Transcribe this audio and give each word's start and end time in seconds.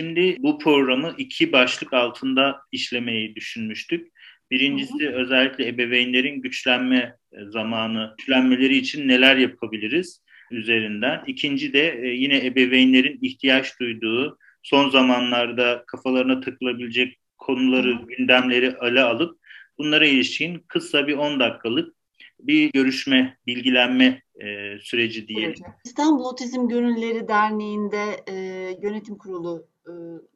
Şimdi 0.00 0.36
bu 0.38 0.58
programı 0.58 1.14
iki 1.18 1.52
başlık 1.52 1.92
altında 1.92 2.60
işlemeyi 2.72 3.34
düşünmüştük. 3.34 4.12
Birincisi 4.50 5.06
hı 5.06 5.10
hı. 5.10 5.14
özellikle 5.14 5.68
ebeveynlerin 5.68 6.42
güçlenme 6.42 7.16
e, 7.32 7.44
zamanı, 7.44 8.14
güçlenmeleri 8.18 8.76
için 8.76 9.08
neler 9.08 9.36
yapabiliriz 9.36 10.22
üzerinden. 10.50 11.22
İkinci 11.26 11.72
de 11.72 12.00
e, 12.02 12.08
yine 12.08 12.46
ebeveynlerin 12.46 13.18
ihtiyaç 13.22 13.80
duyduğu 13.80 14.38
son 14.62 14.90
zamanlarda 14.90 15.84
kafalarına 15.86 16.40
takılabilecek 16.40 17.18
konuları, 17.38 17.94
hı 17.94 18.06
gündemleri 18.06 18.74
ele 18.82 19.02
alıp 19.02 19.38
bunlara 19.78 20.06
ilişkin 20.06 20.64
kısa 20.68 21.06
bir 21.06 21.14
10 21.14 21.40
dakikalık 21.40 21.94
bir 22.40 22.72
görüşme, 22.72 23.36
bilgilenme 23.46 24.22
e, 24.42 24.78
süreci 24.82 25.28
diyelim. 25.28 25.54
İstanbul 25.84 26.24
Otizm 26.24 26.68
Gönülleri 26.68 27.28
Derneği'nde 27.28 28.24
e, 28.28 28.34
yönetim 28.82 29.18
kurulu 29.18 29.70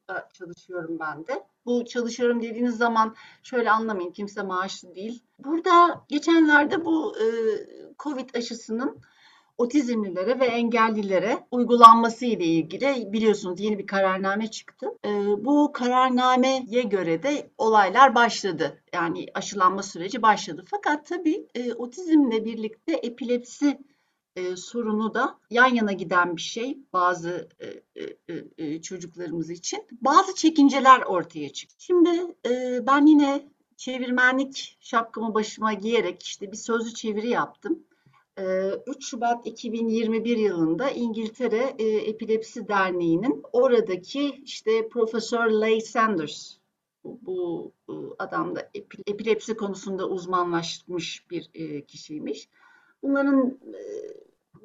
da 0.08 0.28
çalışıyorum 0.32 0.98
ben 1.00 1.26
de. 1.26 1.44
Bu 1.66 1.84
çalışıyorum 1.84 2.42
dediğiniz 2.42 2.76
zaman 2.76 3.14
şöyle 3.42 3.70
anlamayın 3.70 4.10
kimse 4.10 4.42
maaşlı 4.42 4.94
değil. 4.94 5.22
Burada 5.38 6.04
geçenlerde 6.08 6.84
bu 6.84 7.16
e, 7.18 7.26
Covid 7.98 8.34
aşısının 8.34 9.00
otizmlilere 9.58 10.40
ve 10.40 10.44
engellilere 10.44 11.46
uygulanması 11.50 12.26
ile 12.26 12.44
ilgili 12.44 13.12
biliyorsunuz 13.12 13.60
yeni 13.60 13.78
bir 13.78 13.86
kararname 13.86 14.50
çıktı. 14.50 14.86
E, 15.04 15.10
bu 15.44 15.72
kararnameye 15.72 16.82
göre 16.82 17.22
de 17.22 17.50
olaylar 17.58 18.14
başladı. 18.14 18.82
Yani 18.92 19.26
aşılanma 19.34 19.82
süreci 19.82 20.22
başladı. 20.22 20.64
Fakat 20.70 21.06
tabii 21.06 21.46
e, 21.54 21.74
otizmle 21.74 22.44
birlikte 22.44 22.92
epilepsi 22.92 23.78
e, 24.36 24.56
sorunu 24.56 25.14
da 25.14 25.38
yan 25.50 25.74
yana 25.74 25.92
giden 25.92 26.36
bir 26.36 26.40
şey 26.40 26.78
bazı 26.92 27.48
e, 27.60 28.02
e, 28.34 28.44
e, 28.58 28.82
çocuklarımız 28.82 29.50
için. 29.50 29.86
Bazı 30.00 30.34
çekinceler 30.34 31.00
ortaya 31.00 31.52
çıktı. 31.52 31.76
Şimdi 31.78 32.08
e, 32.46 32.80
ben 32.86 33.06
yine 33.06 33.48
çevirmenlik 33.76 34.76
şapkamı 34.80 35.34
başıma 35.34 35.72
giyerek 35.72 36.22
işte 36.22 36.52
bir 36.52 36.56
sözlü 36.56 36.94
çeviri 36.94 37.28
yaptım. 37.28 37.84
3 38.86 39.06
Şubat 39.06 39.46
2021 39.46 40.36
yılında 40.36 40.90
İngiltere 40.90 41.74
Epilepsi 42.08 42.68
Derneği'nin 42.68 43.42
oradaki 43.52 44.42
işte 44.44 44.88
Profesör 44.88 45.50
Leigh 45.50 45.84
Sanders 45.84 46.56
bu, 47.04 47.72
adam 48.18 48.56
da 48.56 48.70
epilepsi 49.06 49.56
konusunda 49.56 50.08
uzmanlaşmış 50.08 51.30
bir 51.30 51.50
kişiymiş. 51.86 52.48
Bunların 53.04 53.58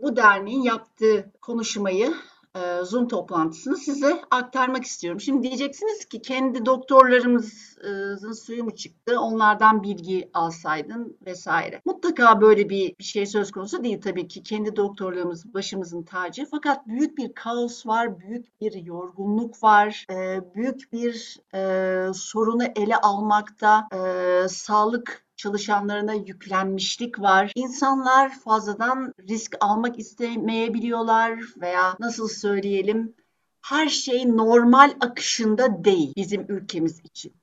bu 0.01 0.15
derneğin 0.15 0.61
yaptığı 0.61 1.31
konuşmayı 1.41 2.13
e, 2.55 2.83
Zoom 2.83 3.07
toplantısını 3.07 3.77
size 3.77 4.21
aktarmak 4.31 4.83
istiyorum. 4.83 5.21
Şimdi 5.21 5.47
diyeceksiniz 5.47 6.05
ki 6.05 6.21
kendi 6.21 6.65
doktorlarımızın 6.65 8.33
suyu 8.33 8.63
mu 8.63 8.75
çıktı, 8.75 9.19
onlardan 9.19 9.83
bilgi 9.83 10.29
alsaydın 10.33 11.17
vesaire. 11.25 11.81
Mutlaka 11.85 12.41
böyle 12.41 12.69
bir, 12.69 12.95
şey 12.99 13.25
söz 13.25 13.51
konusu 13.51 13.83
değil 13.83 14.01
tabii 14.01 14.27
ki. 14.27 14.43
Kendi 14.43 14.75
doktorlarımız 14.75 15.53
başımızın 15.53 16.03
tacı. 16.03 16.45
Fakat 16.51 16.87
büyük 16.87 17.17
bir 17.17 17.33
kaos 17.33 17.85
var, 17.85 18.19
büyük 18.19 18.61
bir 18.61 18.73
yorgunluk 18.73 19.63
var, 19.63 20.05
e, 20.11 20.41
büyük 20.55 20.93
bir 20.93 21.37
e, 21.55 22.13
sorunu 22.13 22.63
ele 22.75 22.95
almakta, 22.95 23.87
e, 23.93 24.47
sağlık 24.47 25.28
çalışanlarına 25.39 26.13
yüklenmişlik 26.13 27.19
var. 27.19 27.51
İnsanlar 27.55 28.39
fazladan 28.39 29.13
risk 29.29 29.55
almak 29.59 29.99
istemeyebiliyorlar 29.99 31.39
veya 31.61 31.95
nasıl 31.99 32.27
söyleyelim 32.27 33.15
her 33.61 33.89
şey 33.89 34.37
normal 34.37 34.91
akışında 35.01 35.83
değil 35.83 36.13
bizim 36.15 36.45
ülkemiz 36.49 36.99
için. 37.03 37.33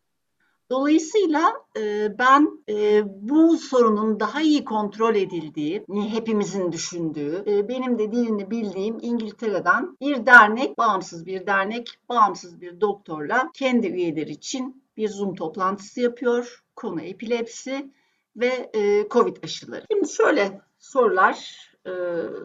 Dolayısıyla 0.70 1.52
e, 1.78 2.14
ben 2.18 2.64
e, 2.68 3.02
bu 3.06 3.58
sorunun 3.58 4.20
daha 4.20 4.40
iyi 4.40 4.64
kontrol 4.64 5.14
edildiği, 5.14 5.84
hepimizin 6.10 6.72
düşündüğü, 6.72 7.44
e, 7.46 7.68
benim 7.68 7.98
de 7.98 8.12
dilini 8.12 8.50
bildiğim 8.50 8.98
İngiltere'den 9.00 9.96
bir 10.00 10.26
dernek, 10.26 10.78
bağımsız 10.78 11.26
bir 11.26 11.46
dernek, 11.46 11.88
bağımsız 12.08 12.60
bir 12.60 12.80
doktorla 12.80 13.50
kendi 13.54 13.86
üyeleri 13.86 14.30
için 14.30 14.82
bir 14.96 15.08
Zoom 15.08 15.34
toplantısı 15.34 16.00
yapıyor. 16.00 16.65
Konu 16.76 17.00
epilepsi 17.00 17.90
ve 18.36 18.70
e, 18.74 19.08
COVID 19.10 19.44
aşıları. 19.44 19.84
Şimdi 19.92 20.08
şöyle 20.08 20.60
sorular, 20.78 21.68
e, 21.86 21.90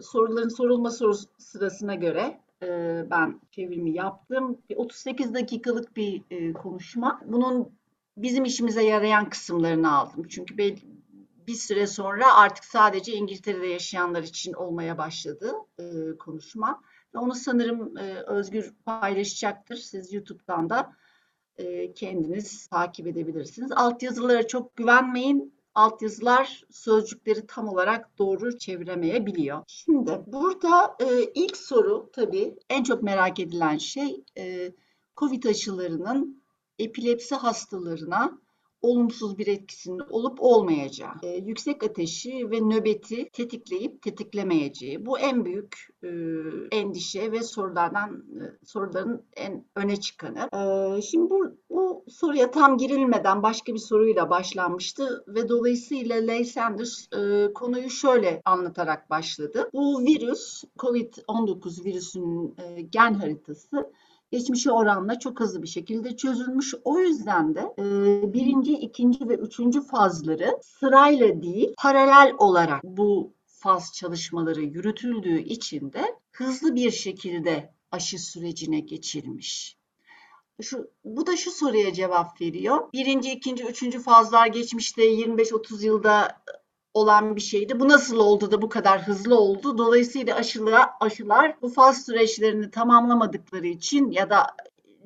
soruların 0.02 0.50
sorulma 0.50 0.92
sorusu 0.92 1.26
sırasına 1.38 1.96
göre 1.96 2.42
e, 2.64 2.68
ben 3.12 3.42
çevirimi 3.52 3.92
yaptım. 3.92 4.58
Bir 4.70 4.76
38 4.76 5.34
dakikalık 5.34 5.96
bir 5.96 6.24
e, 6.30 6.54
konuşma. 6.54 7.22
Bunun 7.26 7.70
bizim 8.18 8.46
işimize 8.46 8.84
yarayan 8.84 9.30
kısımlarını 9.30 9.98
aldım. 9.98 10.28
Çünkü 10.28 10.58
ben, 10.58 10.78
bir 11.48 11.54
süre 11.54 11.88
sonra 11.88 12.36
artık 12.36 12.66
sadece 12.66 13.12
İngiltere'de 13.12 13.68
yaşayanlar 13.68 14.24
için 14.24 14.54
olmaya 14.54 14.98
başladı 14.98 15.54
e, 15.80 16.18
konuşma. 16.18 16.82
Ve 17.16 17.20
onu 17.20 17.36
sanırım 17.36 17.98
e, 17.98 18.14
Özgür 18.28 18.74
paylaşacaktır. 18.86 19.76
Siz 19.76 20.14
YouTube'dan 20.14 20.70
da 20.70 20.94
e, 21.62 21.94
kendiniz 21.94 22.68
takip 22.68 23.08
edebilirsiniz. 23.08 23.72
Alt 23.76 24.04
yazılara 24.04 24.48
çok 24.48 24.76
güvenmeyin. 24.76 25.62
Altyazılar 25.76 26.64
sözcükleri 26.70 27.48
tam 27.48 27.68
olarak 27.68 28.18
doğru 28.20 28.58
çeviremeyebiliyor. 28.58 29.64
Şimdi 29.68 30.22
burada 30.28 30.96
e, 31.00 31.24
ilk 31.36 31.58
soru 31.58 32.10
tabii 32.14 32.56
en 32.70 32.84
çok 32.84 33.04
merak 33.04 33.40
edilen 33.40 33.78
şey 33.78 34.24
e, 34.38 34.72
COVID 35.18 35.44
aşılarının 35.44 36.42
epilepsi 36.80 37.36
hastalarına 37.36 38.40
olumsuz 38.82 39.38
bir 39.38 39.48
etkisinin 39.48 40.02
olup 40.10 40.38
olmayacağı, 40.42 41.14
e, 41.24 41.30
yüksek 41.30 41.84
ateşi 41.84 42.52
ve 42.52 42.60
nöbeti 42.62 43.30
tetikleyip 43.30 44.02
tetiklemeyeceği. 44.02 45.06
Bu 45.06 45.20
en 45.20 45.46
büyük 45.46 45.88
e, 46.04 46.10
endişe 46.72 47.32
ve 47.32 47.44
sorulardan 47.44 48.10
e, 48.12 48.66
soruların 48.66 49.24
en 49.36 49.66
öne 49.76 49.96
çıkanı. 49.96 50.50
E, 50.54 51.02
şimdi 51.02 51.30
bu, 51.30 51.58
bu 51.70 52.06
soruya 52.08 52.52
tam 52.52 52.78
girilmeden 52.78 53.44
başka 53.44 53.74
bir 53.74 53.80
soruyla 53.80 54.30
başlanmıştı 54.30 55.24
ve 55.28 55.50
dolayısıyla 55.50 56.16
Leigh 56.16 56.48
Sanders 56.48 57.08
e, 57.14 57.54
konuyu 57.54 57.90
şöyle 57.90 58.42
anlatarak 58.46 59.10
başladı. 59.10 59.70
Bu 59.74 60.02
virüs, 60.02 60.64
COVID-19 60.78 61.86
virüsünün 61.86 62.56
e, 62.58 62.82
gen 62.82 63.14
haritası 63.14 63.92
geçmişe 64.32 64.72
oranla 64.72 65.20
çok 65.20 65.40
hızlı 65.40 65.64
bir 65.64 65.68
şekilde 65.68 66.18
çözülmüş. 66.18 66.74
O 66.84 67.00
yüzden 67.00 67.56
de 67.56 67.74
e, 67.80 67.84
birinci, 68.34 68.74
ikinci 68.74 69.30
ve 69.30 69.36
üçüncü 69.36 69.82
fazları 69.82 70.58
sırayla 70.62 71.42
değil 71.42 71.74
paralel 71.78 72.34
olarak 72.38 72.84
bu 72.84 73.34
faz 73.46 73.94
çalışmaları 73.94 74.62
yürütüldüğü 74.62 75.40
için 75.40 75.94
de 75.94 76.16
hızlı 76.32 76.76
bir 76.76 76.92
şekilde 76.92 77.74
aşı 77.92 78.20
sürecine 78.20 78.80
geçilmiş. 78.80 79.78
Şu, 80.62 80.92
bu 81.06 81.28
da 81.28 81.38
şu 81.38 81.52
soruya 81.52 81.94
cevap 81.94 82.42
veriyor. 82.42 82.94
Birinci, 82.94 83.32
ikinci, 83.32 83.64
üçüncü 83.64 84.00
fazlar 84.00 84.48
geçmişte 84.48 85.04
25-30 85.04 85.86
yılda 85.86 86.42
olan 86.94 87.36
bir 87.36 87.42
şeydi. 87.42 87.80
Bu 87.80 87.90
nasıl 87.90 88.18
oldu 88.18 88.52
da 88.52 88.62
bu 88.62 88.70
kadar 88.70 89.02
hızlı 89.08 89.40
oldu? 89.40 89.78
Dolayısıyla 89.78 90.36
aşılar, 90.36 90.90
aşılar 91.00 91.56
bu 91.62 91.70
faz 91.70 92.06
süreçlerini 92.06 92.72
tamamlamadıkları 92.72 93.68
için 93.68 94.12
ya 94.12 94.30
da 94.30 94.48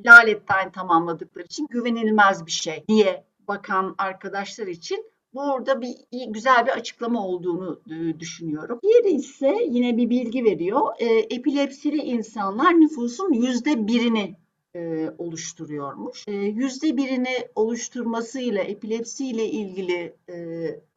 laletten 0.05 0.71
tamamladıkları 0.71 1.45
için 1.45 1.67
güvenilmez 1.69 2.45
bir 2.45 2.51
şey 2.51 2.85
diye 2.87 3.25
bakan 3.47 3.95
arkadaşlar 3.97 4.67
için 4.67 5.11
burada 5.33 5.81
bir 5.81 5.95
güzel 6.27 6.65
bir 6.65 6.71
açıklama 6.71 7.27
olduğunu 7.27 7.81
e, 7.89 8.19
düşünüyorum. 8.19 8.79
Diğeri 8.83 9.15
ise 9.15 9.57
yine 9.69 9.97
bir 9.97 10.09
bilgi 10.09 10.43
veriyor. 10.43 10.81
E, 10.99 11.05
epilepsili 11.05 11.97
insanlar 11.97 12.71
nüfusun 12.71 13.33
yüzde 13.33 13.87
birini 13.87 14.35
e, 14.75 15.11
oluşturuyormuş. 15.17 16.23
E, 16.27 16.31
yüzde 16.31 16.97
birini 16.97 17.47
oluşturmasıyla 17.55 18.63
epilepsiyle 18.63 19.45
ilgili 19.45 20.15
e, 20.29 20.35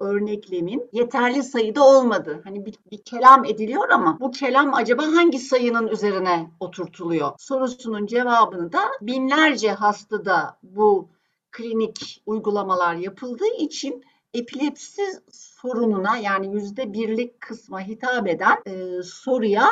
örneklemin 0.00 0.88
yeterli 0.92 1.42
sayıda 1.42 1.86
olmadı. 1.86 2.40
Hani 2.44 2.66
bir, 2.66 2.74
bir 2.90 2.98
kelam 2.98 3.44
ediliyor 3.44 3.88
ama 3.88 4.20
bu 4.20 4.30
kelam 4.30 4.74
acaba 4.74 5.02
hangi 5.02 5.38
sayının 5.38 5.88
üzerine 5.88 6.50
oturtuluyor? 6.60 7.32
Sorusunun 7.38 8.06
cevabını 8.06 8.72
da 8.72 8.80
binlerce 9.00 9.70
hastada 9.72 10.58
bu 10.62 11.08
klinik 11.50 12.22
uygulamalar 12.26 12.94
yapıldığı 12.94 13.54
için 13.58 14.04
epilepsi 14.34 15.02
sorununa 15.32 16.16
yani 16.16 16.54
yüzde 16.54 16.92
birlik 16.92 17.40
kısma 17.40 17.80
hitap 17.80 18.28
eden 18.28 18.56
e, 18.66 19.02
soruya 19.02 19.68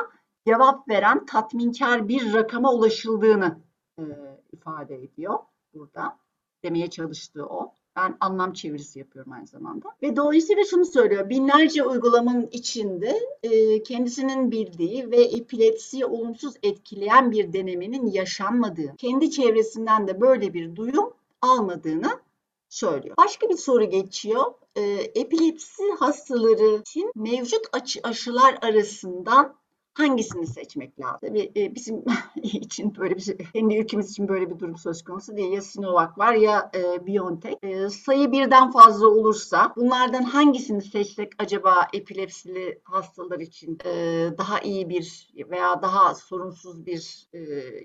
cevap 0.47 0.89
veren 0.89 1.27
tatminkar 1.27 2.09
bir 2.09 2.35
rakama 2.35 2.73
ulaşıldığını 2.73 3.66
e, 3.99 4.05
ifade 4.53 4.95
ediyor 4.95 5.39
burada. 5.75 6.19
Demeye 6.65 6.91
çalıştığı 6.91 7.47
o. 7.47 7.73
Ben 7.97 8.17
anlam 8.21 8.53
çevirisi 8.53 8.99
yapıyorum 8.99 9.33
aynı 9.33 9.47
zamanda. 9.47 9.89
Ve 10.03 10.17
dolayısıyla 10.17 10.65
şunu 10.65 10.85
söylüyor. 10.85 11.29
Binlerce 11.29 11.85
uygulamanın 11.85 12.49
içinde 12.53 13.21
e, 13.43 13.83
kendisinin 13.83 14.51
bildiği 14.51 15.11
ve 15.11 15.23
epilepsiyi 15.23 16.07
olumsuz 16.07 16.55
etkileyen 16.63 17.31
bir 17.31 17.53
denemenin 17.53 18.07
yaşanmadığı, 18.07 18.97
kendi 18.97 19.31
çevresinden 19.31 20.09
de 20.09 20.21
böyle 20.21 20.55
bir 20.55 20.77
duyum 20.77 21.13
almadığını 21.43 22.21
söylüyor. 22.69 23.17
Başka 23.17 23.49
bir 23.49 23.57
soru 23.57 23.85
geçiyor. 23.85 24.45
E, 24.77 24.83
epilepsi 25.15 25.83
hastaları 25.99 26.81
için 26.81 27.13
mevcut 27.15 27.67
aşılar 28.03 28.59
arasından 28.63 29.55
hangisini 29.99 30.47
seçmek 30.47 31.01
lazım? 31.01 31.37
E, 31.57 31.75
bizim 31.75 32.05
için 32.43 32.97
böyle 32.97 33.17
bir 33.17 33.21
şey, 33.21 33.37
kendi 33.37 33.79
ülkemiz 33.79 34.11
için 34.11 34.29
böyle 34.29 34.51
bir 34.51 34.59
durum 34.59 34.77
söz 34.77 35.05
konusu 35.05 35.37
değil. 35.37 35.53
Ya 35.53 35.63
Sinovac 35.63 36.19
var 36.19 36.35
ya 36.35 36.71
e, 36.75 37.07
BioNTech. 37.07 37.57
E, 37.63 37.89
sayı 37.89 38.33
birden 38.33 38.71
fazla 38.71 39.09
olursa 39.09 39.73
bunlardan 39.77 40.23
hangisini 40.23 40.83
seçsek 40.83 41.33
acaba 41.39 41.87
epilepsili 41.93 42.81
hastalar 42.85 43.41
için 43.41 43.79
e, 43.85 43.91
daha 44.39 44.61
iyi 44.61 44.89
bir 44.89 45.33
veya 45.51 45.83
daha 45.83 46.15
sorunsuz 46.15 46.87
bir 46.87 47.29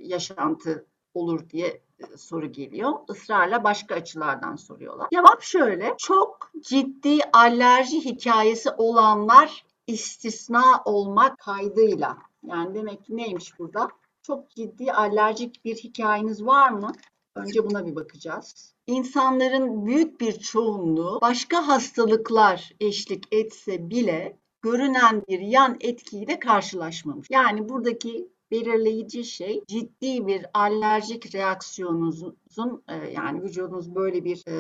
yaşantı 0.02 0.86
olur 1.14 1.50
diye 1.50 1.82
soru 2.18 2.52
geliyor. 2.52 2.94
Israrla 3.10 3.64
başka 3.64 3.96
açılardan 3.96 4.56
soruyorlar. 4.56 5.08
Cevap 5.14 5.42
şöyle. 5.42 5.96
Çok 5.98 6.52
ciddi 6.62 7.20
alerji 7.34 8.06
hikayesi 8.06 8.70
olanlar 8.78 9.66
istisna 9.92 10.82
olmak 10.86 11.38
kaydıyla. 11.38 12.18
Yani 12.44 12.76
demek 12.76 13.06
ki 13.06 13.18
neymiş 13.18 13.60
burada? 13.60 13.88
Çok 14.22 14.50
ciddi 14.50 14.94
alerjik 14.94 15.66
bir 15.66 15.76
hikayeniz 15.76 16.46
var 16.46 16.70
mı? 16.70 16.92
Önce 17.36 17.70
buna 17.70 17.86
bir 17.86 17.96
bakacağız. 17.96 18.74
İnsanların 18.88 19.86
büyük 19.86 20.22
bir 20.22 20.40
çoğunluğu 20.40 21.20
başka 21.22 21.68
hastalıklar 21.68 22.72
eşlik 22.80 23.28
etse 23.32 23.90
bile 23.90 24.38
görünen 24.62 25.24
bir 25.28 25.40
yan 25.40 25.78
etkiyle 25.80 26.40
karşılaşmamış. 26.40 27.28
Yani 27.32 27.70
buradaki 27.70 28.28
belirleyici 28.52 29.24
şey 29.24 29.64
ciddi 29.68 30.28
bir 30.28 30.46
alerjik 30.54 31.36
reaksiyonunuzun 31.36 32.84
e, 32.88 32.96
yani 32.96 33.44
vücudunuz 33.44 33.96
böyle 33.96 34.24
bir 34.24 34.44
e, 34.48 34.56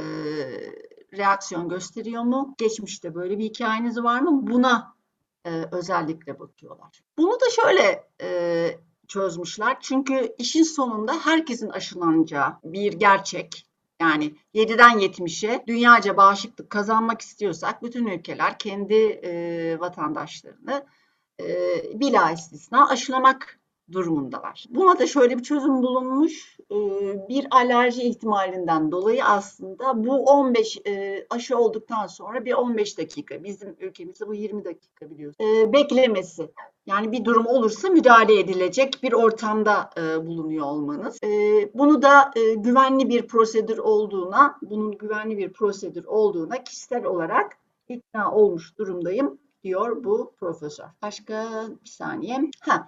reaksiyon 1.18 1.69
gösteriyor 1.69 2.24
mu? 2.24 2.56
Geçmişte 2.57 3.16
böyle 3.16 3.39
bir 3.39 3.44
hikayeniz 3.44 4.04
var 4.04 4.22
mı? 4.22 4.48
Buna 4.48 4.94
e, 5.46 5.50
özellikle 5.72 6.40
bakıyorlar. 6.40 7.04
Bunu 7.18 7.34
da 7.34 7.50
şöyle 7.62 8.08
e, 8.22 8.80
çözmüşler. 9.08 9.78
Çünkü 9.82 10.36
işin 10.38 10.64
sonunda 10.64 11.14
herkesin 11.14 11.70
aşılanacağı 11.70 12.54
bir 12.64 12.94
gerçek. 12.94 13.66
Yani 14.02 14.36
7'den 14.56 15.00
70'e 15.00 15.64
dünyaca 15.68 16.18
bağışıklık 16.18 16.70
kazanmak 16.70 17.22
istiyorsak 17.22 17.84
bütün 17.84 18.06
ülkeler 18.06 18.60
kendi 18.60 18.94
e, 18.94 19.80
vatandaşlarını 19.80 20.86
e, 21.42 21.46
bila 22.00 22.32
istisna 22.32 22.90
aşılamak 22.90 23.61
durumundalar. 23.92 24.66
Buna 24.70 25.00
da 25.00 25.08
şöyle 25.08 25.38
bir 25.38 25.44
çözüm 25.44 25.84
bulunmuş. 25.84 26.58
Ee, 26.72 26.76
bir 27.30 27.48
alerji 27.52 28.04
ihtimalinden 28.04 28.92
dolayı 28.92 29.26
aslında 29.26 30.06
bu 30.06 30.24
15 30.24 30.78
e, 30.88 31.26
aşı 31.30 31.58
olduktan 31.58 32.08
sonra 32.08 32.46
bir 32.46 32.54
15 32.54 32.98
dakika 32.98 33.44
bizim 33.44 33.76
ülkemizde 33.80 34.28
bu 34.28 34.34
20 34.34 34.66
dakika 34.66 35.10
biliyorsunuz 35.10 35.50
ee, 35.50 35.74
beklemesi. 35.74 36.52
Yani 36.86 37.12
bir 37.12 37.26
durum 37.26 37.48
olursa 37.48 37.90
müdahale 37.90 38.40
edilecek 38.40 39.00
bir 39.04 39.14
ortamda 39.14 39.90
e, 39.98 40.28
bulunuyor 40.28 40.66
olmanız. 40.66 41.20
Bunu 41.74 42.02
da 42.02 42.32
e, 42.36 42.54
güvenli 42.54 43.10
bir 43.10 43.28
prosedür 43.28 43.78
olduğuna, 43.78 44.60
bunun 44.62 44.98
güvenli 44.98 45.38
bir 45.38 45.54
prosedür 45.54 46.06
olduğuna 46.06 46.64
kişisel 46.64 47.06
olarak 47.06 47.58
ikna 47.90 48.32
olmuş 48.32 48.78
durumdayım 48.78 49.38
diyor 49.64 50.04
bu 50.04 50.34
profesör. 50.40 50.86
Başka 51.02 51.66
bir 51.84 51.90
saniye. 51.90 52.52
Ha, 52.60 52.88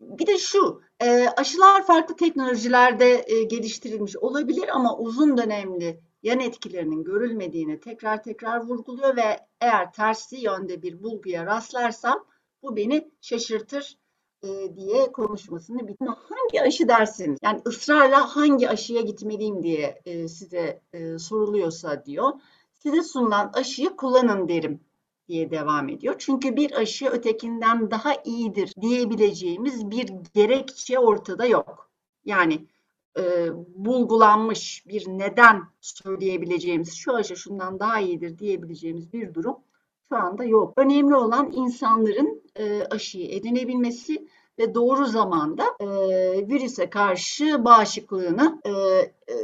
bir 0.00 0.26
de 0.26 0.38
şu, 0.38 0.80
e, 1.00 1.28
aşılar 1.28 1.86
farklı 1.86 2.16
teknolojilerde 2.16 3.24
e, 3.26 3.42
geliştirilmiş 3.42 4.16
olabilir 4.16 4.68
ama 4.72 4.98
uzun 4.98 5.38
dönemli 5.38 6.00
yan 6.22 6.40
etkilerinin 6.40 7.04
görülmediğini 7.04 7.80
tekrar 7.80 8.22
tekrar 8.22 8.60
vurguluyor 8.60 9.16
ve 9.16 9.40
eğer 9.60 9.92
tersi 9.92 10.36
yönde 10.36 10.82
bir 10.82 11.02
bulguya 11.02 11.46
rastlarsam 11.46 12.24
bu 12.62 12.76
beni 12.76 13.10
şaşırtır 13.20 13.98
e, 14.42 14.76
diye 14.76 15.12
konuşmasını 15.12 15.88
bitirdi. 15.88 16.10
Hangi 16.28 16.62
aşı 16.62 16.88
dersiniz? 16.88 17.38
Yani 17.42 17.62
ısrarla 17.66 18.36
hangi 18.36 18.68
aşıya 18.68 19.00
gitmeliyim 19.00 19.62
diye 19.62 20.02
size 20.28 20.82
soruluyorsa 21.18 22.04
diyor. 22.04 22.32
Size 22.74 23.02
sunulan 23.02 23.50
aşıyı 23.54 23.96
kullanın 23.96 24.48
derim 24.48 24.80
diye 25.28 25.50
devam 25.50 25.88
ediyor. 25.88 26.14
Çünkü 26.18 26.56
bir 26.56 26.72
aşı 26.72 27.06
ötekinden 27.06 27.90
daha 27.90 28.14
iyidir 28.24 28.72
diyebileceğimiz 28.80 29.90
bir 29.90 30.12
gerekçe 30.34 30.98
ortada 30.98 31.46
yok. 31.46 31.90
Yani 32.24 32.66
e, 33.18 33.48
bulgulanmış 33.74 34.84
bir 34.86 35.06
neden 35.08 35.62
söyleyebileceğimiz 35.80 36.94
şu 36.94 37.14
aşı 37.14 37.36
şundan 37.36 37.80
daha 37.80 38.00
iyidir 38.00 38.38
diyebileceğimiz 38.38 39.12
bir 39.12 39.34
durum 39.34 39.56
şu 40.08 40.16
anda 40.16 40.44
yok. 40.44 40.72
Önemli 40.76 41.14
olan 41.14 41.52
insanların 41.52 42.42
e, 42.56 42.82
aşıyı 42.82 43.28
edinebilmesi 43.28 44.28
ve 44.58 44.74
doğru 44.74 45.04
zamanda 45.04 45.64
e, 45.80 45.86
virüse 46.48 46.90
karşı 46.90 47.64
bağışıklığını 47.64 48.60
e, 48.64 48.70
e, 48.70 49.36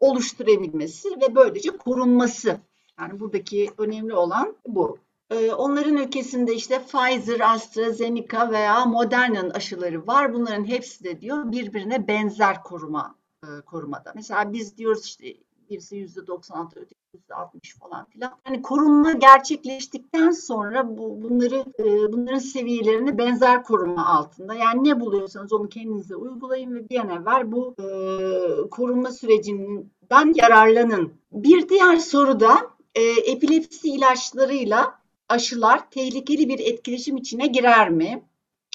oluşturabilmesi 0.00 1.08
ve 1.08 1.34
böylece 1.34 1.70
korunması. 1.70 2.60
Yani 3.00 3.20
buradaki 3.20 3.70
önemli 3.78 4.14
olan 4.14 4.56
bu. 4.66 4.98
Ee, 5.30 5.52
onların 5.52 5.96
ülkesinde 5.96 6.54
işte 6.54 6.82
Pfizer, 6.82 7.40
AstraZeneca 7.40 8.50
veya 8.50 8.84
Moderna'nın 8.84 9.50
aşıları 9.50 10.06
var. 10.06 10.34
Bunların 10.34 10.64
hepsi 10.64 11.04
de 11.04 11.20
diyor 11.20 11.52
birbirine 11.52 12.08
benzer 12.08 12.62
koruma 12.62 13.14
e, 13.44 13.60
korumada. 13.60 14.12
Mesela 14.14 14.52
biz 14.52 14.76
diyoruz 14.76 15.04
işte 15.04 15.34
birisi 15.70 15.96
yüzde 15.96 16.26
96, 16.26 16.80
öteki 16.80 17.00
yüzde 17.14 17.34
60 17.34 17.76
falan 17.78 18.04
filan. 18.04 18.32
Hani 18.44 18.62
korunma 18.62 19.12
gerçekleştikten 19.12 20.30
sonra 20.30 20.98
bu, 20.98 21.22
bunları 21.22 21.64
e, 21.78 22.12
bunların 22.12 22.38
seviyelerini 22.38 23.18
benzer 23.18 23.64
koruma 23.64 24.06
altında. 24.06 24.54
Yani 24.54 24.84
ne 24.84 25.00
buluyorsanız 25.00 25.52
onu 25.52 25.68
kendinize 25.68 26.16
uygulayın 26.16 26.74
ve 26.74 26.88
bir 26.88 26.98
an 26.98 27.08
evvel 27.08 27.52
bu 27.52 27.74
e, 27.78 27.86
korunma 28.70 29.10
sürecinden 29.10 30.32
yararlanın. 30.34 31.12
Bir 31.32 31.68
diğer 31.68 31.96
soru 31.96 32.40
da 32.40 32.70
e, 32.94 33.02
epilepsi 33.02 33.88
ilaçlarıyla 33.88 34.99
aşılar 35.30 35.90
tehlikeli 35.90 36.48
bir 36.48 36.58
etkileşim 36.58 37.16
içine 37.16 37.46
girer 37.46 37.90
mi? 37.90 38.22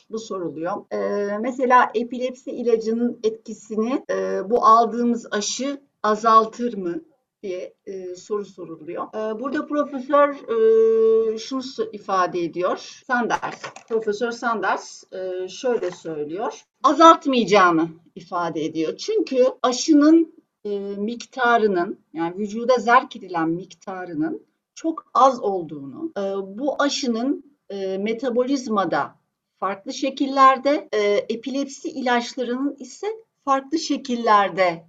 Bu 0.09 0.19
soruluyor. 0.19 0.91
Ee, 0.91 1.37
mesela 1.37 1.91
epilepsi 1.93 2.51
ilacının 2.51 3.19
etkisini 3.23 4.05
e, 4.09 4.49
bu 4.49 4.65
aldığımız 4.65 5.27
aşı 5.31 5.81
azaltır 6.03 6.77
mı 6.77 7.01
diye 7.43 7.73
e, 7.85 8.15
soru 8.15 8.45
soruluyor. 8.45 9.03
E, 9.03 9.39
burada 9.39 9.65
profesör 9.65 10.29
e, 10.29 11.37
şunu 11.37 11.61
ifade 11.93 12.39
ediyor. 12.39 12.77
Sanders, 13.07 13.63
Profesör 13.89 14.31
Sanders 14.31 15.03
e, 15.13 15.47
şöyle 15.47 15.91
söylüyor. 15.91 16.61
Azaltmayacağını 16.83 17.89
ifade 18.15 18.65
ediyor. 18.65 18.97
Çünkü 18.97 19.45
aşının 19.63 20.35
e, 20.65 20.79
miktarının 20.79 21.99
yani 22.13 22.37
vücuda 22.37 22.75
zerk 22.75 23.15
edilen 23.15 23.49
miktarının 23.49 24.45
çok 24.75 25.05
az 25.13 25.41
olduğunu, 25.41 26.11
e, 26.17 26.21
bu 26.59 26.81
aşının 26.81 27.57
e, 27.69 27.97
metabolizmada 27.97 29.15
farklı 29.57 29.93
şekillerde, 29.93 30.89
e, 30.91 31.01
epilepsi 31.29 31.89
ilaçlarının 31.89 32.75
ise 32.79 33.07
farklı 33.45 33.79
şekillerde 33.79 34.85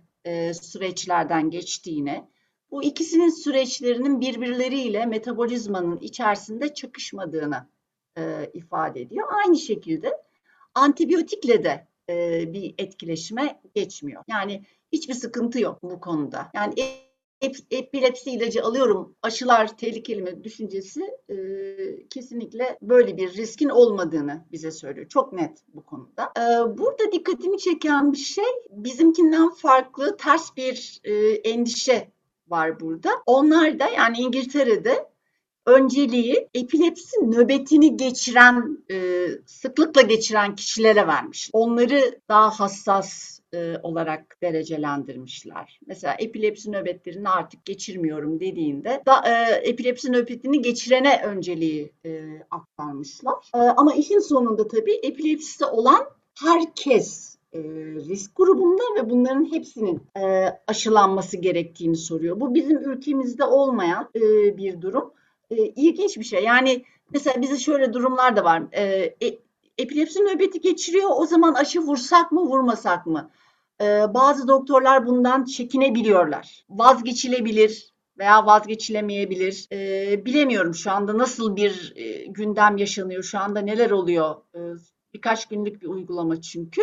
süreçlerden 0.62 1.50
geçtiğini, 1.50 2.24
bu 2.70 2.82
ikisinin 2.82 3.28
süreçlerinin 3.28 4.20
birbirleriyle 4.20 5.06
metabolizmanın 5.06 5.98
içerisinde 5.98 6.74
çakışmadığını 6.74 7.68
ifade 8.54 9.00
ediyor. 9.00 9.28
Aynı 9.44 9.56
şekilde 9.56 10.12
antibiyotikle 10.74 11.64
de 11.64 11.88
bir 12.52 12.74
etkileşime 12.78 13.60
geçmiyor. 13.74 14.24
Yani 14.28 14.62
hiçbir 14.92 15.14
sıkıntı 15.14 15.60
yok 15.60 15.82
bu 15.82 16.00
konuda. 16.00 16.50
Yani 16.54 16.74
epilepsi 17.70 18.30
ilacı 18.30 18.62
alıyorum 18.62 19.14
aşılar 19.22 19.76
tehlikeli 19.76 20.22
mi 20.22 20.44
düşüncesi 20.44 21.02
e, 21.28 21.36
kesinlikle 22.08 22.78
böyle 22.82 23.16
bir 23.16 23.34
riskin 23.34 23.68
olmadığını 23.68 24.44
bize 24.52 24.70
söylüyor. 24.70 25.08
Çok 25.08 25.32
net 25.32 25.58
bu 25.74 25.82
konuda. 25.82 26.32
E, 26.38 26.78
burada 26.78 27.12
dikkatimi 27.12 27.58
çeken 27.58 28.12
bir 28.12 28.18
şey 28.18 28.44
bizimkinden 28.70 29.50
farklı 29.50 30.16
ters 30.16 30.56
bir 30.56 31.00
e, 31.04 31.14
endişe 31.28 32.08
var 32.48 32.80
burada. 32.80 33.10
Onlar 33.26 33.78
da 33.78 33.88
yani 33.88 34.18
İngiltere'de 34.18 35.08
önceliği 35.66 36.48
epilepsi 36.54 37.16
nöbetini 37.22 37.96
geçiren, 37.96 38.84
e, 38.90 39.26
sıklıkla 39.46 40.02
geçiren 40.02 40.54
kişilere 40.54 41.06
vermiş. 41.06 41.50
Onları 41.52 42.20
daha 42.28 42.60
hassas 42.60 43.35
e, 43.56 43.80
olarak 43.82 44.42
derecelendirmişler. 44.42 45.80
Mesela 45.86 46.14
epilepsi 46.18 46.72
nöbetlerini 46.72 47.28
artık 47.28 47.64
geçirmiyorum 47.64 48.40
dediğinde 48.40 49.02
da, 49.06 49.22
e, 49.26 49.54
epilepsi 49.54 50.12
nöbetini 50.12 50.62
geçirene 50.62 51.22
önceliği 51.24 51.92
e, 52.04 52.22
aktarmışlar. 52.50 53.34
E, 53.54 53.58
ama 53.58 53.94
işin 53.94 54.18
sonunda 54.18 54.68
tabii 54.68 54.94
epilepsisi 55.02 55.64
olan 55.64 56.06
herkes 56.44 57.36
risk 58.08 58.36
grubunda 58.36 58.82
ve 58.96 59.10
bunların 59.10 59.52
hepsinin 59.52 60.02
aşılanması 60.66 61.36
gerektiğini 61.36 61.96
soruyor. 61.96 62.40
Bu 62.40 62.54
bizim 62.54 62.90
ülkemizde 62.90 63.44
olmayan 63.44 64.08
bir 64.56 64.80
durum. 64.80 65.12
E, 65.50 65.56
ilginç 65.56 66.18
bir 66.18 66.24
şey. 66.24 66.44
Yani 66.44 66.84
mesela 67.10 67.42
bize 67.42 67.58
şöyle 67.58 67.92
durumlar 67.92 68.36
da 68.36 68.44
var. 68.44 68.62
E, 68.72 68.82
e, 69.22 69.38
epilepsi 69.78 70.20
nöbeti 70.20 70.60
geçiriyor. 70.60 71.10
O 71.16 71.26
zaman 71.26 71.54
aşı 71.54 71.80
vursak 71.80 72.32
mı 72.32 72.40
vurmasak 72.40 73.06
mı? 73.06 73.30
Ee, 73.80 73.84
bazı 74.14 74.48
doktorlar 74.48 75.06
bundan 75.06 75.44
çekinebiliyorlar. 75.44 76.64
Vazgeçilebilir 76.68 77.94
veya 78.18 78.46
vazgeçilemeyebilir. 78.46 79.66
Ee, 79.72 80.24
bilemiyorum 80.24 80.74
şu 80.74 80.90
anda 80.90 81.18
nasıl 81.18 81.56
bir 81.56 81.92
e, 81.96 82.24
gündem 82.24 82.76
yaşanıyor, 82.76 83.22
şu 83.22 83.38
anda 83.38 83.60
neler 83.60 83.90
oluyor. 83.90 84.36
Ee, 84.54 84.58
birkaç 85.14 85.48
günlük 85.48 85.82
bir 85.82 85.86
uygulama 85.86 86.40
çünkü. 86.40 86.82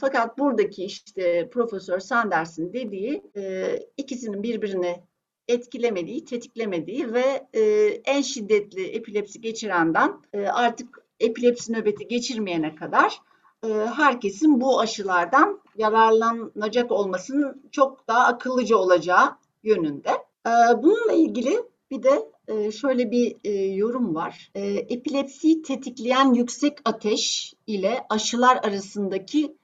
Fakat 0.00 0.38
buradaki 0.38 0.84
işte 0.84 1.50
Profesör 1.50 1.98
Sanders'in 1.98 2.72
dediği 2.72 3.22
e, 3.36 3.76
ikisinin 3.96 4.42
birbirini 4.42 5.02
etkilemediği, 5.48 6.24
tetiklemediği 6.24 7.12
ve 7.12 7.46
e, 7.52 7.60
en 8.04 8.22
şiddetli 8.22 8.86
epilepsi 8.86 9.40
geçirenden 9.40 10.22
e, 10.32 10.46
artık 10.46 11.04
epilepsi 11.20 11.72
nöbeti 11.72 12.08
geçirmeyene 12.08 12.74
kadar 12.74 13.20
herkesin 13.68 14.60
bu 14.60 14.80
aşılardan 14.80 15.60
yararlanacak 15.76 16.92
olmasının 16.92 17.62
çok 17.70 18.08
daha 18.08 18.26
akıllıca 18.26 18.76
olacağı 18.76 19.36
yönünde. 19.62 20.10
E, 20.46 20.82
bununla 20.82 21.12
ilgili 21.12 21.62
bir 21.90 22.02
de 22.02 22.30
e, 22.48 22.72
şöyle 22.72 23.10
bir 23.10 23.36
e, 23.44 23.50
yorum 23.52 24.14
var. 24.14 24.50
E, 24.54 24.66
epilepsiyi 24.66 25.62
tetikleyen 25.62 26.34
yüksek 26.34 26.78
ateş 26.84 27.54
ile 27.66 28.06
aşılar 28.08 28.56
arasındaki 28.56 29.56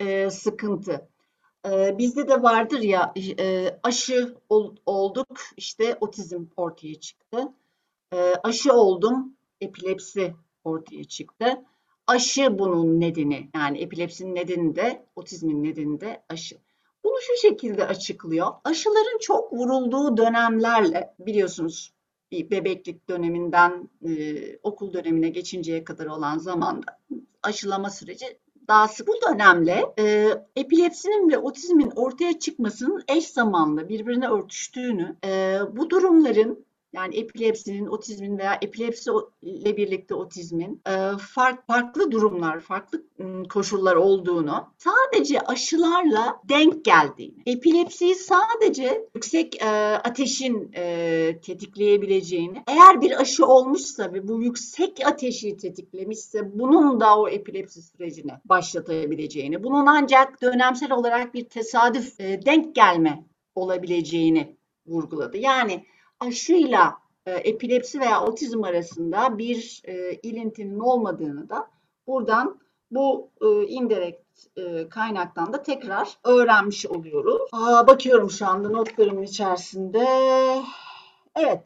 e, 0.00 0.30
sıkıntı. 0.30 1.08
E, 1.66 1.98
bizde 1.98 2.28
de 2.28 2.42
vardır 2.42 2.80
ya 2.80 3.12
e, 3.38 3.78
aşı 3.82 4.36
ol, 4.48 4.76
olduk 4.86 5.40
işte 5.56 5.98
otizm 6.00 6.44
ortaya 6.56 6.94
çıktı. 6.94 7.52
E, 8.12 8.34
aşı 8.42 8.72
oldum 8.72 9.36
epilepsi 9.60 10.34
ortaya 10.64 11.04
çıktı. 11.04 11.64
Aşı 12.10 12.58
bunun 12.58 13.00
nedeni 13.00 13.50
yani 13.54 13.78
epilepsinin 13.78 14.34
nedeni 14.34 14.76
de 14.76 15.06
otizmin 15.16 15.64
nedeni 15.64 16.00
de 16.00 16.22
aşı. 16.28 16.56
Bunu 17.04 17.14
şu 17.20 17.48
şekilde 17.48 17.86
açıklıyor. 17.86 18.46
Aşıların 18.64 19.18
çok 19.20 19.52
vurulduğu 19.52 20.16
dönemlerle 20.16 21.14
biliyorsunuz 21.18 21.92
bir 22.32 22.50
bebeklik 22.50 23.08
döneminden 23.08 23.88
e, 24.08 24.10
okul 24.62 24.92
dönemine 24.92 25.28
geçinceye 25.28 25.84
kadar 25.84 26.06
olan 26.06 26.38
zamanda 26.38 26.98
aşılama 27.42 27.90
süreci 27.90 28.26
daha 28.68 28.88
sık 28.88 29.08
bu 29.08 29.12
dönemle 29.28 29.94
e, 29.98 30.28
epilepsinin 30.56 31.30
ve 31.30 31.38
otizmin 31.38 31.92
ortaya 31.96 32.38
çıkmasının 32.38 33.02
eş 33.08 33.26
zamanlı 33.26 33.88
birbirine 33.88 34.28
örtüştüğünü, 34.28 35.16
e, 35.24 35.58
bu 35.72 35.90
durumların 35.90 36.64
yani 36.92 37.16
epilepsinin, 37.16 37.86
otizmin 37.86 38.38
veya 38.38 38.58
epilepsi 38.62 39.10
ile 39.42 39.76
birlikte 39.76 40.14
otizmin 40.14 40.82
e, 40.86 41.10
farklı 41.66 42.10
durumlar, 42.10 42.60
farklı 42.60 43.02
koşullar 43.48 43.96
olduğunu, 43.96 44.66
sadece 44.78 45.40
aşılarla 45.40 46.40
denk 46.48 46.84
geldiğini, 46.84 47.42
epilepsiyi 47.46 48.14
sadece 48.14 49.08
yüksek 49.14 49.62
e, 49.62 49.68
ateşin 50.04 50.70
e, 50.74 51.40
tetikleyebileceğini, 51.42 52.62
eğer 52.66 53.00
bir 53.00 53.20
aşı 53.20 53.46
olmuşsa 53.46 54.12
ve 54.12 54.28
bu 54.28 54.42
yüksek 54.42 55.06
ateşi 55.06 55.56
tetiklemişse 55.56 56.58
bunun 56.58 57.00
da 57.00 57.18
o 57.18 57.28
epilepsi 57.28 57.82
sürecini 57.82 58.32
başlatabileceğini, 58.44 59.64
bunun 59.64 59.86
ancak 59.86 60.42
dönemsel 60.42 60.92
olarak 60.92 61.34
bir 61.34 61.44
tesadüf 61.44 62.18
denk 62.18 62.74
gelme 62.74 63.24
olabileceğini 63.54 64.56
vurguladı. 64.86 65.36
Yani 65.38 65.84
aşıyla 66.20 66.98
e, 67.26 67.32
epilepsi 67.32 68.00
veya 68.00 68.24
otizm 68.24 68.64
arasında 68.64 69.38
bir 69.38 69.82
e, 69.84 70.12
ilintinin 70.22 70.78
olmadığını 70.78 71.48
da 71.48 71.70
buradan 72.06 72.60
bu 72.90 73.30
e, 73.40 73.66
indirekt 73.66 74.46
e, 74.56 74.88
kaynaktan 74.88 75.52
da 75.52 75.62
tekrar 75.62 76.08
öğrenmiş 76.24 76.86
oluyoruz. 76.86 77.42
Aa, 77.52 77.86
bakıyorum 77.86 78.30
şu 78.30 78.46
anda 78.46 78.68
notlarımın 78.68 79.22
içerisinde. 79.22 80.06
Evet, 81.36 81.60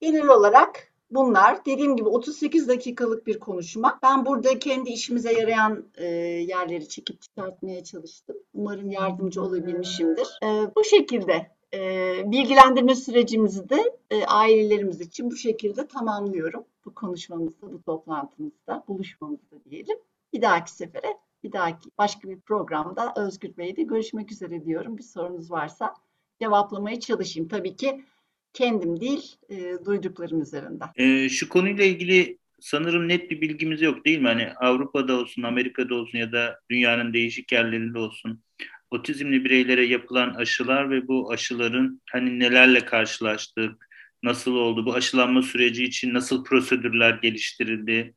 genel 0.00 0.28
olarak 0.28 0.92
bunlar 1.10 1.64
dediğim 1.64 1.96
gibi 1.96 2.08
38 2.08 2.68
dakikalık 2.68 3.26
bir 3.26 3.38
konuşma. 3.38 3.98
Ben 4.02 4.26
burada 4.26 4.58
kendi 4.58 4.90
işimize 4.90 5.32
yarayan 5.32 5.84
e, 5.94 6.06
yerleri 6.06 6.88
çekip 6.88 7.22
çıkartmaya 7.22 7.84
çalıştım. 7.84 8.36
Umarım 8.54 8.90
yardımcı 8.90 9.42
olabilmişimdir. 9.42 10.28
E, 10.42 10.46
bu 10.76 10.84
şekilde 10.84 11.50
e, 11.74 12.22
bilgilendirme 12.26 12.94
sürecimizi 12.94 13.68
de 13.68 13.96
e, 14.10 14.24
ailelerimiz 14.24 15.00
için 15.00 15.30
bu 15.30 15.36
şekilde 15.36 15.86
tamamlıyorum. 15.86 16.64
Bu 16.84 16.94
konuşmamızda, 16.94 17.72
bu 17.72 17.82
toplantımızda, 17.82 18.84
buluşmamızda 18.88 19.64
diyelim. 19.70 19.96
Bir 20.32 20.42
dahaki 20.42 20.72
sefere, 20.72 21.16
bir 21.44 21.52
dahaki 21.52 21.90
başka 21.98 22.28
bir 22.28 22.40
programda 22.40 23.14
Özgür 23.16 23.56
Bey'le 23.56 23.86
görüşmek 23.86 24.32
üzere 24.32 24.64
diyorum. 24.64 24.98
Bir 24.98 25.02
sorunuz 25.02 25.50
varsa 25.50 25.94
cevaplamaya 26.40 27.00
çalışayım. 27.00 27.48
Tabii 27.48 27.76
ki 27.76 28.04
kendim 28.52 29.00
değil, 29.00 29.36
e, 29.48 29.84
duyduklarım 29.84 30.42
üzerinden. 30.42 30.88
E, 30.96 31.28
şu 31.28 31.48
konuyla 31.48 31.84
ilgili 31.84 32.38
sanırım 32.60 33.08
net 33.08 33.30
bir 33.30 33.40
bilgimiz 33.40 33.82
yok 33.82 34.04
değil 34.04 34.18
mi? 34.18 34.28
Hani 34.28 34.48
Avrupa'da 34.60 35.14
olsun, 35.14 35.42
Amerika'da 35.42 35.94
olsun 35.94 36.18
ya 36.18 36.32
da 36.32 36.60
dünyanın 36.70 37.12
değişik 37.12 37.52
yerlerinde 37.52 37.98
olsun 37.98 38.42
otizmli 38.92 39.44
bireylere 39.44 39.84
yapılan 39.84 40.34
aşılar 40.34 40.90
ve 40.90 41.08
bu 41.08 41.32
aşıların 41.32 42.00
hani 42.10 42.38
nelerle 42.38 42.84
karşılaştık, 42.84 43.88
nasıl 44.22 44.54
oldu, 44.54 44.86
bu 44.86 44.94
aşılanma 44.94 45.42
süreci 45.42 45.84
için 45.84 46.14
nasıl 46.14 46.44
prosedürler 46.44 47.18
geliştirildi, 47.22 48.14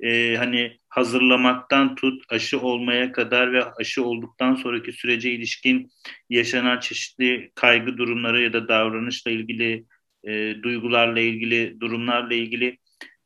ee, 0.00 0.36
hani 0.36 0.78
hazırlamaktan 0.88 1.94
tut 1.94 2.24
aşı 2.28 2.60
olmaya 2.60 3.12
kadar 3.12 3.52
ve 3.52 3.64
aşı 3.64 4.04
olduktan 4.04 4.54
sonraki 4.54 4.92
sürece 4.92 5.30
ilişkin 5.30 5.90
yaşanan 6.30 6.80
çeşitli 6.80 7.50
kaygı 7.54 7.98
durumları 7.98 8.42
ya 8.42 8.52
da 8.52 8.68
davranışla 8.68 9.30
ilgili 9.30 9.84
e, 10.24 10.62
duygularla 10.62 11.20
ilgili 11.20 11.80
durumlarla 11.80 12.34
ilgili 12.34 12.78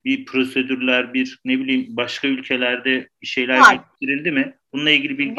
bir 0.04 0.24
prosedürler, 0.24 1.14
bir 1.14 1.38
ne 1.44 1.58
bileyim 1.58 1.86
başka 1.88 2.28
ülkelerde 2.28 3.08
bir 3.22 3.26
şeyler 3.26 3.58
Var. 3.60 3.78
getirildi 4.00 4.32
mi? 4.32 4.56
Bununla 4.72 4.90
ilgili 4.90 5.18
bilgi 5.18 5.36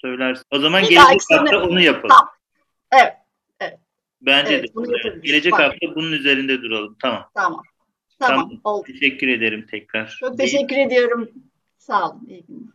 söylersin. 0.00 0.44
O 0.50 0.58
zaman 0.58 0.82
bir 0.82 0.88
gelecek 0.88 1.20
hafta 1.30 1.62
onu 1.62 1.80
yapalım. 1.80 2.08
Tamam. 2.08 2.28
Evet. 2.92 3.12
evet. 3.60 3.78
Bence 4.20 4.54
evet, 4.54 4.76
de. 4.76 5.20
Gelecek 5.22 5.52
Var. 5.52 5.62
hafta 5.62 5.94
bunun 5.94 6.12
üzerinde 6.12 6.62
duralım. 6.62 6.96
Tamam. 7.02 7.30
Tamam. 7.34 7.62
Tamam. 8.18 8.48
tamam. 8.48 8.60
Oldu. 8.64 8.86
Teşekkür 8.86 9.28
ederim 9.28 9.66
tekrar. 9.70 10.16
Çok 10.20 10.38
teşekkür 10.38 10.76
İyi. 10.76 10.86
ediyorum. 10.86 11.28
Sağ 11.78 12.10
olun. 12.10 12.26
İyi 12.28 12.44
günler. 12.46 12.72